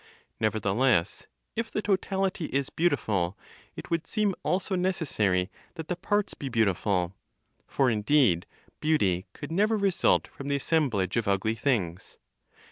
Nevertheless, 0.39 1.27
if 1.55 1.69
the 1.69 1.83
totality 1.83 2.45
is 2.45 2.71
beautiful, 2.71 3.37
it 3.75 3.91
would 3.91 4.07
seem 4.07 4.33
also 4.41 4.73
necessary 4.73 5.51
that 5.75 5.89
the 5.89 5.95
parts 5.95 6.33
be 6.33 6.49
beautiful; 6.49 7.13
for 7.67 7.87
indeed 7.87 8.47
beauty 8.79 9.27
could 9.33 9.51
never 9.51 9.77
result 9.77 10.25
from 10.27 10.47
the 10.47 10.55
assemblage 10.55 11.17
of 11.17 11.27
ugly 11.27 11.53
things. 11.53 12.17